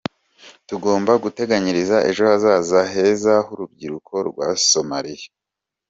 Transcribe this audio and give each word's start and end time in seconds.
Tugomba 0.67 1.11
guteganyiriza 1.23 1.97
ejo 2.09 2.23
hazaza 2.31 2.79
heza 2.93 3.33
h’urubyiruko 3.45 4.13
rwa 4.29 4.47
Somalia. 4.69 5.27